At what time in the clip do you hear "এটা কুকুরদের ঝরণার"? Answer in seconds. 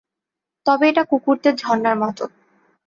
0.91-1.97